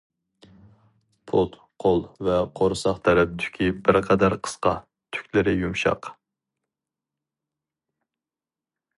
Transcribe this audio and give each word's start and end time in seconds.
پۇت-قول 1.31 1.99
ۋە 2.27 2.37
قورساق 2.59 3.01
تەرەپ 3.07 3.35
تۈكى 3.43 3.67
بىرقەدەر 3.89 4.35
قىسقا، 4.47 4.73
تۈكلىرى 5.17 5.53
يۇمشاق. 5.57 6.09